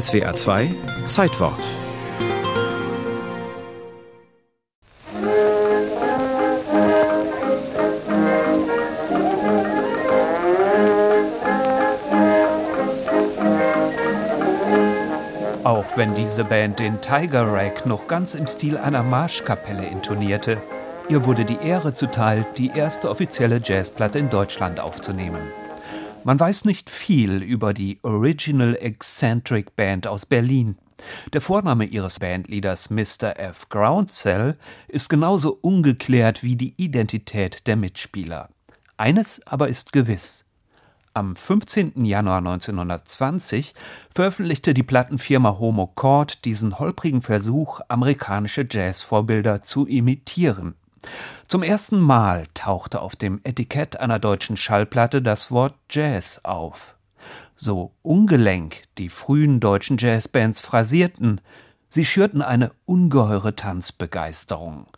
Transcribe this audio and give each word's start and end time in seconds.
SWA 0.00 0.34
2 0.34 0.74
Zeitwort 1.06 1.52
Auch 15.62 15.84
wenn 15.96 16.16
diese 16.16 16.42
Band 16.42 16.80
den 16.80 17.00
Tiger 17.00 17.52
Rag 17.52 17.86
noch 17.86 18.08
ganz 18.08 18.34
im 18.34 18.48
Stil 18.48 18.76
einer 18.76 19.04
Marschkapelle 19.04 19.86
intonierte, 19.86 20.60
ihr 21.08 21.24
wurde 21.24 21.44
die 21.44 21.58
Ehre 21.62 21.92
zuteil, 21.92 22.44
die 22.56 22.72
erste 22.74 23.08
offizielle 23.08 23.60
Jazzplatte 23.62 24.18
in 24.18 24.28
Deutschland 24.28 24.80
aufzunehmen. 24.80 25.63
Man 26.26 26.40
weiß 26.40 26.64
nicht 26.64 26.88
viel 26.88 27.42
über 27.42 27.74
die 27.74 27.98
Original 28.02 28.76
Eccentric 28.80 29.76
Band 29.76 30.06
aus 30.06 30.24
Berlin. 30.24 30.78
Der 31.34 31.42
Vorname 31.42 31.84
ihres 31.84 32.18
Bandleaders 32.18 32.88
Mr. 32.88 33.38
F. 33.38 33.68
Groundsell 33.68 34.56
ist 34.88 35.10
genauso 35.10 35.58
ungeklärt 35.60 36.42
wie 36.42 36.56
die 36.56 36.72
Identität 36.78 37.66
der 37.66 37.76
Mitspieler. 37.76 38.48
Eines 38.96 39.46
aber 39.46 39.68
ist 39.68 39.92
gewiss. 39.92 40.46
Am 41.12 41.36
15. 41.36 42.06
Januar 42.06 42.38
1920 42.38 43.74
veröffentlichte 44.08 44.72
die 44.72 44.82
Plattenfirma 44.82 45.58
Homo 45.58 45.88
Chord 45.88 46.46
diesen 46.46 46.78
holprigen 46.78 47.20
Versuch, 47.20 47.80
amerikanische 47.88 48.66
Jazzvorbilder 48.68 49.60
zu 49.60 49.86
imitieren. 49.86 50.74
Zum 51.46 51.62
ersten 51.62 52.00
Mal 52.00 52.44
tauchte 52.54 53.00
auf 53.00 53.16
dem 53.16 53.40
Etikett 53.44 53.98
einer 53.98 54.18
deutschen 54.18 54.56
Schallplatte 54.56 55.22
das 55.22 55.50
Wort 55.50 55.74
Jazz 55.90 56.40
auf. 56.42 56.96
So 57.54 57.92
ungelenk 58.02 58.82
die 58.98 59.08
frühen 59.08 59.60
deutschen 59.60 59.98
Jazzbands 59.98 60.60
phrasierten, 60.60 61.40
Sie 61.94 62.04
schürten 62.04 62.42
eine 62.42 62.72
ungeheure 62.86 63.54
Tanzbegeisterung. 63.54 64.88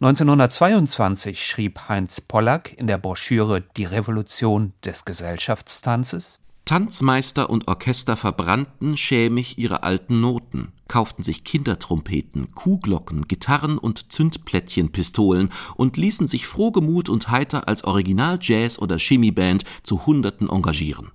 1922 0.00 1.44
schrieb 1.44 1.90
Heinz 1.90 2.22
Pollack 2.22 2.72
in 2.72 2.86
der 2.86 2.96
Broschüre 2.96 3.60
Die 3.76 3.84
Revolution 3.84 4.72
des 4.82 5.04
Gesellschaftstanzes 5.04 6.40
Tanzmeister 6.66 7.48
und 7.48 7.68
Orchester 7.68 8.16
verbrannten 8.16 8.96
schämig 8.96 9.56
ihre 9.56 9.84
alten 9.84 10.20
Noten, 10.20 10.72
kauften 10.88 11.22
sich 11.22 11.44
Kindertrompeten, 11.44 12.56
Kuhglocken, 12.56 13.28
Gitarren 13.28 13.78
und 13.78 14.12
Zündplättchenpistolen 14.12 15.50
und 15.76 15.96
ließen 15.96 16.26
sich 16.26 16.48
frohgemut 16.48 17.08
und 17.08 17.30
heiter 17.30 17.68
als 17.68 17.84
Original-Jazz- 17.84 18.80
oder 18.80 18.98
Chemieband 18.98 19.64
zu 19.84 20.06
Hunderten 20.06 20.50
engagieren. 20.50 21.12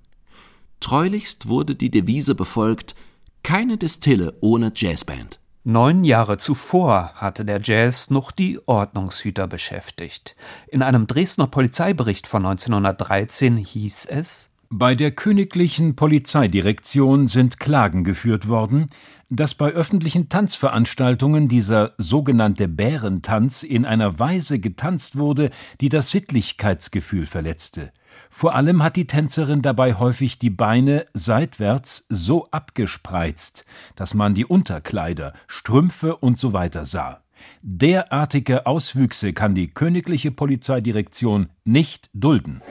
Treulichst 0.80 1.50
wurde 1.50 1.76
die 1.76 1.92
Devise 1.92 2.34
befolgt 2.34 2.96
keine 3.44 3.78
Destille 3.78 4.38
ohne 4.40 4.72
Jazzband. 4.74 5.42
Neun 5.66 6.06
Jahre 6.06 6.38
zuvor 6.38 7.12
hatte 7.16 7.44
der 7.44 7.60
Jazz 7.62 8.10
noch 8.10 8.32
die 8.32 8.58
Ordnungshüter 8.68 9.48
beschäftigt. 9.48 10.38
In 10.70 10.82
einem 10.82 11.08
Dresdner 11.08 11.48
Polizeibericht 11.48 12.26
von 12.26 12.46
1913 12.46 13.58
hieß 13.58 14.06
es 14.06 14.51
Bei 14.74 14.96
der 14.96 15.12
königlichen 15.12 15.98
Polizeidirektion 15.98 17.28
sind 17.28 17.60
Klagen 17.60 18.06
geführt 18.06 18.48
worden, 18.48 18.88
dass 19.30 19.54
bei 19.54 19.70
öffentlichen 19.70 20.30
Tanzveranstaltungen 20.30 21.50
dieser 21.50 21.94
sogenannte 21.98 22.70
Bärentanz 22.70 23.64
in 23.64 23.86
einer 23.86 24.18
Weise 24.18 24.60
getanzt 24.60 25.18
wurde, 25.18 25.50
die 25.82 25.90
das 25.90 26.12
Sittlichkeitsgefühl 26.12 27.26
verletzte. 27.26 27.92
Vor 28.30 28.56
allem 28.56 28.82
hat 28.82 28.96
die 28.96 29.08
Tänzerin 29.08 29.62
dabei 29.62 29.96
häufig 29.96 30.40
die 30.40 30.50
Beine 30.50 31.06
seitwärts 31.14 32.06
so 32.08 32.48
abgespreizt, 32.52 33.66
dass 33.98 34.14
man 34.14 34.36
die 34.36 34.46
Unterkleider, 34.46 35.34
Strümpfe 35.48 36.16
und 36.16 36.40
so 36.40 36.54
weiter 36.54 36.86
sah. 36.86 37.20
Derartige 37.62 38.66
Auswüchse 38.66 39.34
kann 39.34 39.54
die 39.54 39.68
königliche 39.68 40.32
Polizeidirektion 40.32 41.50
nicht 41.66 42.10
dulden. 42.14 42.62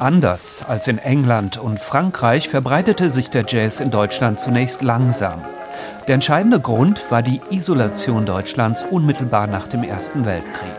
Anders 0.00 0.64
als 0.66 0.88
in 0.88 0.96
England 0.96 1.58
und 1.58 1.78
Frankreich 1.78 2.48
verbreitete 2.48 3.10
sich 3.10 3.28
der 3.28 3.44
Jazz 3.46 3.80
in 3.80 3.90
Deutschland 3.90 4.40
zunächst 4.40 4.80
langsam. 4.80 5.44
Der 6.08 6.14
entscheidende 6.14 6.58
Grund 6.58 7.10
war 7.10 7.20
die 7.20 7.42
Isolation 7.50 8.24
Deutschlands 8.24 8.82
unmittelbar 8.82 9.46
nach 9.46 9.66
dem 9.66 9.84
Ersten 9.84 10.24
Weltkrieg. 10.24 10.70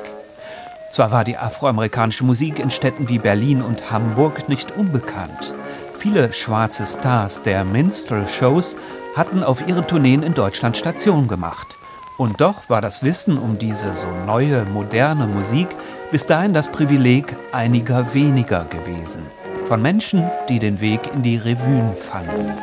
Zwar 0.89 1.11
war 1.11 1.23
die 1.23 1.37
afroamerikanische 1.37 2.25
Musik 2.25 2.57
in 2.57 2.71
Städten 2.71 3.09
wie 3.09 3.19
Berlin 3.19 3.61
und 3.61 3.91
Hamburg 3.91 4.49
nicht 4.49 4.75
unbekannt. 4.75 5.53
Viele 5.99 6.33
schwarze 6.33 6.87
Stars 6.87 7.43
der 7.43 7.63
Minstrel-Shows 7.63 8.75
hatten 9.15 9.43
auf 9.43 9.67
ihren 9.67 9.85
Tourneen 9.85 10.23
in 10.23 10.33
Deutschland 10.33 10.77
Station 10.77 11.27
gemacht. 11.27 11.77
Und 12.17 12.41
doch 12.41 12.69
war 12.69 12.81
das 12.81 13.03
Wissen 13.03 13.37
um 13.37 13.57
diese 13.57 13.93
so 13.93 14.07
neue, 14.25 14.65
moderne 14.65 15.27
Musik 15.27 15.67
bis 16.11 16.25
dahin 16.25 16.53
das 16.53 16.71
Privileg 16.71 17.35
einiger 17.51 18.13
weniger 18.13 18.65
gewesen. 18.65 19.23
Von 19.65 19.81
Menschen, 19.81 20.29
die 20.49 20.59
den 20.59 20.81
Weg 20.81 21.11
in 21.13 21.23
die 21.23 21.37
Revuen 21.37 21.95
fanden. 21.95 22.53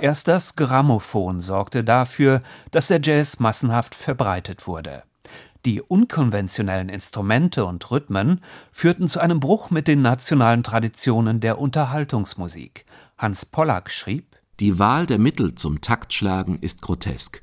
Erst 0.00 0.28
das 0.28 0.54
Grammophon 0.54 1.40
sorgte 1.40 1.82
dafür, 1.82 2.42
dass 2.70 2.86
der 2.86 3.00
Jazz 3.02 3.40
massenhaft 3.40 3.96
verbreitet 3.96 4.68
wurde. 4.68 5.02
Die 5.66 5.82
unkonventionellen 5.82 6.88
Instrumente 6.88 7.64
und 7.64 7.90
Rhythmen 7.90 8.40
führten 8.70 9.08
zu 9.08 9.18
einem 9.18 9.40
Bruch 9.40 9.70
mit 9.70 9.88
den 9.88 10.02
nationalen 10.02 10.62
Traditionen 10.62 11.40
der 11.40 11.58
Unterhaltungsmusik. 11.58 12.86
Hans 13.18 13.44
Pollack 13.44 13.90
schrieb 13.90 14.37
Die 14.60 14.80
Wahl 14.80 15.06
der 15.06 15.20
Mittel 15.20 15.54
zum 15.54 15.80
Taktschlagen 15.80 16.58
ist 16.60 16.82
grotesk. 16.82 17.42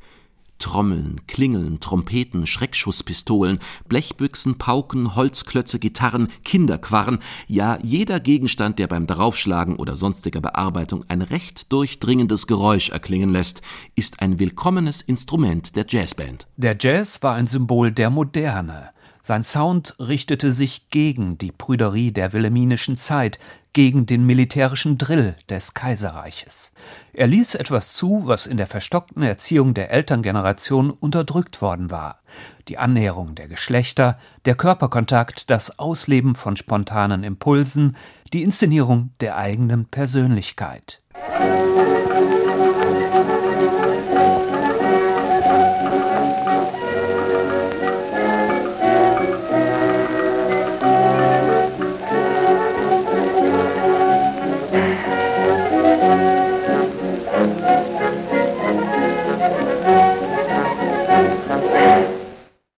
Trommeln, 0.60 1.22
Klingeln, 1.28 1.80
Trompeten, 1.80 2.46
Schreckschusspistolen, 2.46 3.60
Blechbüchsen, 3.88 4.58
Pauken, 4.58 5.16
Holzklötze, 5.16 5.80
Gitarren, 5.80 6.28
Kinderquarren, 6.44 7.20
ja 7.48 7.78
jeder 7.82 8.20
Gegenstand, 8.20 8.80
der 8.80 8.88
beim 8.88 9.08
Draufschlagen 9.08 9.78
oder 9.78 9.96
sonstiger 9.96 10.42
Bearbeitung 10.42 11.06
ein 11.08 11.22
recht 11.22 11.72
durchdringendes 11.72 12.48
Geräusch 12.48 12.90
erklingen 12.90 13.32
lässt, 13.32 13.62
ist 13.96 14.22
ein 14.22 14.38
willkommenes 14.40 15.02
Instrument 15.02 15.78
der 15.78 15.86
Jazzband. 15.88 16.48
Der 16.58 16.76
Jazz 16.78 17.24
war 17.24 17.36
ein 17.36 17.48
Symbol 17.48 17.94
der 17.94 18.10
Moderne. 18.10 18.90
Sein 19.22 19.44
Sound 19.44 19.96
richtete 20.00 20.52
sich 20.52 20.90
gegen 20.90 21.38
die 21.38 21.54
Prüderie 21.54 22.12
der 22.12 22.34
wilhelminischen 22.34 22.98
Zeit, 22.98 23.40
gegen 23.76 24.06
den 24.06 24.26
militärischen 24.26 24.98
Drill 24.98 25.36
des 25.50 25.74
Kaiserreiches. 25.74 26.72
Er 27.12 27.28
ließ 27.28 27.56
etwas 27.56 27.94
zu, 27.94 28.22
was 28.24 28.48
in 28.48 28.56
der 28.56 28.68
verstockten 28.68 29.22
Erziehung 29.22 29.74
der 29.74 29.92
Elterngeneration 29.92 30.92
unterdrückt 30.92 31.62
worden 31.62 31.92
war. 31.92 32.22
Die 32.70 32.78
Annäherung 32.78 33.36
der 33.36 33.50
Geschlechter, 33.50 34.18
der 34.46 34.56
Körperkontakt, 34.56 35.50
das 35.50 35.78
Ausleben 35.78 36.36
von 36.36 36.56
spontanen 36.56 37.26
Impulsen, 37.26 37.98
die 38.32 38.44
Inszenierung 38.44 39.10
der 39.20 39.36
eigenen 39.36 39.86
Persönlichkeit. 39.86 41.00
Musik 41.30 41.95